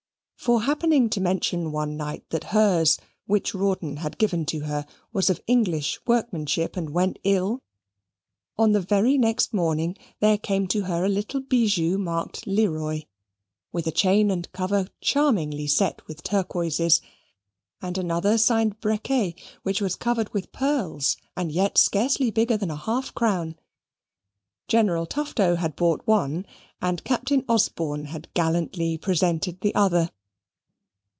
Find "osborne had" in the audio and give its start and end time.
27.47-28.27